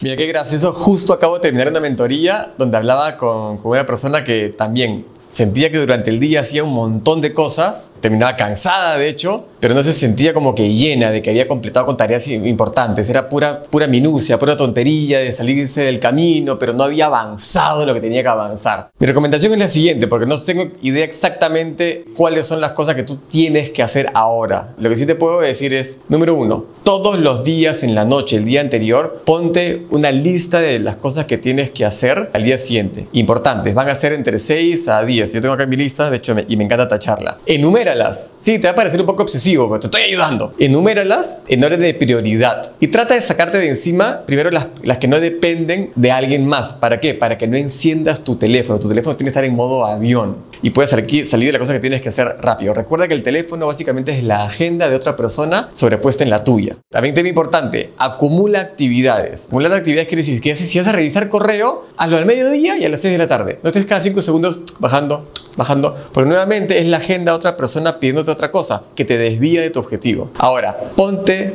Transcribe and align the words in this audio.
Mira 0.00 0.14
qué 0.14 0.28
gracioso, 0.28 0.72
justo 0.72 1.12
acabo 1.12 1.34
de 1.34 1.40
terminar 1.40 1.68
una 1.68 1.80
mentoría 1.80 2.52
donde 2.56 2.76
hablaba 2.76 3.16
con, 3.16 3.58
una 3.64 3.84
persona 3.84 4.22
que 4.22 4.48
también 4.48 5.04
sentía 5.18 5.72
que 5.72 5.78
durante 5.78 6.10
el 6.10 6.20
día 6.20 6.42
hacía 6.42 6.62
un 6.62 6.72
montón 6.72 7.20
de 7.20 7.32
cosas, 7.32 7.90
terminaba 8.00 8.36
cansada 8.36 8.96
de 8.96 9.08
hecho, 9.08 9.46
pero 9.60 9.74
no 9.74 9.82
se 9.82 9.92
sentía 9.92 10.34
como 10.34 10.54
que 10.54 10.72
llena 10.72 11.10
de 11.10 11.22
que 11.22 11.30
había 11.30 11.48
completado 11.48 11.86
con 11.86 11.96
tareas 11.96 12.26
importantes, 12.28 13.08
era 13.08 13.28
pura, 13.28 13.62
pura 13.62 13.86
minucia, 13.86 14.38
pura 14.38 14.56
tontería 14.56 15.18
de 15.18 15.32
salirse 15.32 15.82
del 15.82 16.00
camino, 16.00 16.58
pero 16.58 16.72
no 16.72 16.84
había 16.84 17.06
avanzado 17.06 17.84
lo 17.86 17.94
que 17.94 18.00
tenía 18.00 18.22
que 18.22 18.28
avanzar. 18.28 18.90
Mi 18.98 19.06
recomendación 19.06 19.52
es 19.52 19.58
la 19.58 19.68
siguiente, 19.68 20.06
porque 20.06 20.26
no 20.26 20.40
tengo 20.42 20.68
idea 20.82 21.04
exactamente 21.04 22.04
cuáles 22.16 22.46
son 22.46 22.60
las 22.60 22.72
cosas 22.72 22.94
que 22.94 23.02
tú 23.02 23.16
tienes 23.16 23.70
que 23.70 23.82
hacer 23.82 24.10
ahora. 24.14 24.74
Lo 24.78 24.88
que 24.88 24.96
sí 24.96 25.06
te 25.06 25.14
puedo 25.14 25.40
decir 25.40 25.72
es, 25.72 25.98
número 26.08 26.34
uno, 26.34 26.64
todos 26.84 27.18
los 27.18 27.44
días 27.44 27.82
en 27.82 27.94
la 27.94 28.04
noche, 28.04 28.36
el 28.36 28.44
día 28.44 28.60
anterior, 28.60 29.22
ponte 29.24 29.86
una 29.90 30.10
lista 30.10 30.60
de 30.60 30.78
las 30.78 30.96
cosas 30.96 31.26
que 31.26 31.38
tienes 31.38 31.70
que 31.70 31.84
hacer 31.84 32.30
al 32.32 32.44
día 32.44 32.58
siguiente. 32.58 33.08
Importantes, 33.12 33.74
van 33.74 33.88
a 33.88 33.94
ser 33.94 34.12
entre 34.12 34.38
6 34.38 34.88
a 34.88 35.02
10. 35.02 35.32
Yo 35.32 35.42
tengo 35.42 35.54
acá 35.54 35.66
mi 35.66 35.76
lista, 35.76 36.10
de 36.10 36.16
hecho, 36.16 36.34
y 36.46 36.56
me 36.56 36.64
encanta 36.64 36.88
tacharla. 36.88 37.38
Enuméralas. 37.46 38.30
Sí, 38.48 38.58
te 38.58 38.66
va 38.66 38.70
a 38.70 38.76
parecer 38.76 38.98
un 38.98 39.04
poco 39.04 39.24
obsesivo, 39.24 39.68
pero 39.68 39.78
te 39.78 39.88
estoy 39.88 40.00
ayudando. 40.04 40.54
Enuméralas 40.58 41.42
en 41.48 41.62
orden 41.62 41.80
de 41.80 41.92
prioridad. 41.92 42.72
Y 42.80 42.86
trata 42.86 43.12
de 43.12 43.20
sacarte 43.20 43.58
de 43.58 43.68
encima 43.68 44.22
primero 44.24 44.50
las, 44.50 44.68
las 44.82 44.96
que 44.96 45.06
no 45.06 45.20
dependen 45.20 45.90
de 45.96 46.12
alguien 46.12 46.46
más. 46.46 46.72
¿Para 46.72 46.98
qué? 46.98 47.12
Para 47.12 47.36
que 47.36 47.46
no 47.46 47.58
enciendas 47.58 48.24
tu 48.24 48.36
teléfono. 48.36 48.78
Tu 48.78 48.88
teléfono 48.88 49.14
tiene 49.16 49.26
que 49.26 49.32
estar 49.32 49.44
en 49.44 49.54
modo 49.54 49.84
avión 49.84 50.48
y 50.62 50.70
puedes 50.70 50.90
salir 50.90 51.46
de 51.46 51.52
la 51.52 51.58
cosa 51.58 51.72
que 51.72 51.80
tienes 51.80 52.00
que 52.00 52.08
hacer 52.08 52.36
rápido. 52.40 52.74
Recuerda 52.74 53.06
que 53.08 53.14
el 53.14 53.22
teléfono 53.22 53.66
básicamente 53.66 54.16
es 54.16 54.24
la 54.24 54.44
agenda 54.44 54.88
de 54.88 54.96
otra 54.96 55.16
persona 55.16 55.68
sobrepuesta 55.72 56.24
en 56.24 56.30
la 56.30 56.44
tuya. 56.44 56.76
También 56.90 57.14
tema 57.14 57.28
importante, 57.28 57.92
acumula 57.98 58.60
actividades. 58.60 59.46
Acumular 59.46 59.72
actividades 59.72 60.08
quiere 60.08 60.22
decir 60.22 60.40
que 60.40 60.56
si 60.56 60.78
vas 60.78 60.88
a 60.88 60.92
revisar 60.92 61.28
correo, 61.28 61.86
hazlo 61.96 62.16
al 62.16 62.26
mediodía 62.26 62.78
y 62.78 62.84
a 62.84 62.88
las 62.88 63.00
6 63.00 63.12
de 63.12 63.18
la 63.18 63.28
tarde. 63.28 63.60
No 63.62 63.68
estés 63.68 63.86
cada 63.86 64.00
5 64.00 64.22
segundos 64.22 64.62
bajando, 64.78 65.28
bajando, 65.58 65.94
porque 66.12 66.28
nuevamente 66.28 66.78
es 66.78 66.86
la 66.86 66.98
agenda 66.98 67.32
de 67.32 67.36
otra 67.36 67.56
persona 67.56 67.98
pidiéndote 67.98 68.30
otra 68.30 68.50
cosa 68.50 68.84
que 68.94 69.04
te 69.04 69.18
desvía 69.18 69.60
de 69.60 69.70
tu 69.70 69.80
objetivo. 69.80 70.30
Ahora, 70.38 70.74
ponte 70.96 71.54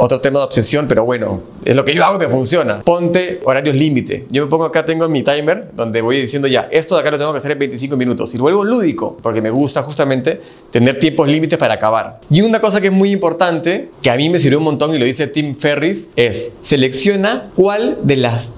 otro 0.00 0.20
tema 0.20 0.40
de 0.40 0.46
obsesión, 0.46 0.86
pero 0.88 1.04
bueno, 1.04 1.42
es 1.64 1.76
lo 1.76 1.84
que 1.84 1.94
yo 1.94 2.04
hago 2.04 2.18
que 2.18 2.28
funciona. 2.28 2.80
Ponte 2.82 3.40
horarios 3.44 3.76
límite. 3.76 4.24
Yo 4.30 4.44
me 4.44 4.50
pongo 4.50 4.64
acá, 4.64 4.84
tengo 4.84 5.06
mi 5.08 5.22
timer 5.22 5.68
donde 5.74 6.00
voy 6.00 6.20
diciendo 6.20 6.48
ya, 6.48 6.68
esto 6.70 6.94
de 6.94 7.02
acá 7.02 7.10
lo 7.10 7.18
tengo 7.18 7.32
que 7.32 7.38
hacer 7.38 7.52
en 7.52 7.58
25 7.58 7.96
minutos 7.96 8.34
y 8.34 8.38
vuelvo 8.38 8.64
lúdico 8.64 9.18
porque 9.22 9.42
me 9.42 9.50
gusta 9.50 9.82
justamente 9.82 10.40
tener 10.70 10.98
tiempos 10.98 11.28
límites 11.28 11.58
para 11.58 11.74
acabar. 11.74 12.20
Y 12.30 12.40
una 12.40 12.60
cosa 12.60 12.80
que 12.80 12.86
es 12.86 12.92
muy 12.92 13.12
importante, 13.12 13.90
que 14.02 14.10
a 14.10 14.16
mí 14.16 14.30
me 14.30 14.40
sirvió 14.40 14.58
un 14.58 14.64
montón 14.64 14.94
y 14.94 14.98
lo 14.98 15.04
dice 15.04 15.26
Tim 15.26 15.54
Ferris, 15.54 16.08
es 16.16 16.52
selecciona 16.62 17.50
cuál 17.54 17.98
de 18.02 18.16
las 18.16 18.54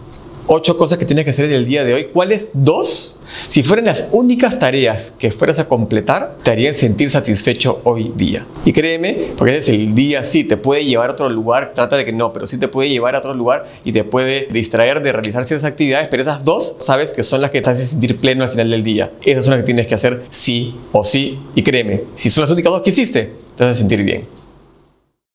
ocho 0.47 0.77
cosas 0.77 0.99
que 0.99 1.05
tienes 1.05 1.25
que 1.25 1.33
hacer 1.33 1.47
en 1.47 1.53
el 1.53 1.67
día 1.67 1.85
de 1.85 1.95
hoy, 1.95 2.05
¿cuáles 2.05 2.51
dos? 2.53 3.19
Si 3.49 3.63
fueran 3.63 3.85
las 3.85 4.09
únicas 4.13 4.59
tareas 4.59 5.15
que 5.19 5.31
fueras 5.31 5.59
a 5.59 5.69
completar, 5.69 6.37
te 6.43 6.51
harían 6.51 6.75
sentir 6.75 7.11
satisfecho 7.11 7.81
hoy 7.85 8.13
día. 8.17 8.45
Y 8.65 8.73
créeme, 8.73 9.29
porque 9.37 9.57
ese 9.57 9.61
es 9.61 9.69
el 9.79 9.95
día, 9.95 10.25
sí, 10.25 10.45
te 10.45 10.57
puede 10.57 10.85
llevar 10.85 11.11
a 11.11 11.13
otro 11.13 11.29
lugar, 11.29 11.73
trata 11.75 11.97
de 11.97 12.05
que 12.05 12.13
no, 12.13 12.33
pero 12.33 12.47
sí 12.47 12.59
te 12.59 12.69
puede 12.69 12.89
llevar 12.89 13.15
a 13.15 13.19
otro 13.19 13.35
lugar 13.35 13.65
y 13.85 13.93
te 13.93 14.05
puede 14.05 14.49
distraer 14.51 15.03
de 15.03 15.13
realizar 15.13 15.47
ciertas 15.47 15.71
actividades, 15.71 16.09
pero 16.11 16.23
esas 16.23 16.45
dos, 16.45 16.77
sabes 16.81 17.13
que 17.13 17.23
son 17.23 17.41
las 17.41 17.51
que 17.51 17.63
te 17.63 17.71
hacen 17.71 17.87
sentir 17.87 18.17
pleno 18.17 18.45
al 18.45 18.51
final 18.51 18.71
del 18.71 18.83
día. 18.83 19.13
Esas 19.25 19.45
son 19.45 19.53
las 19.53 19.61
que 19.61 19.67
tienes 19.67 19.87
que 19.87 19.95
hacer 19.95 20.23
sí 20.31 20.75
o 20.93 21.05
sí. 21.05 21.39
Y 21.55 21.63
créeme, 21.63 22.03
si 22.17 22.31
son 22.31 22.43
las 22.43 22.51
únicas 22.51 22.73
dos 22.73 22.83
que 22.83 22.91
hiciste, 22.91 23.33
te 23.57 23.65
vas 23.65 23.77
a 23.77 23.79
sentir 23.79 24.03
bien. 24.03 24.23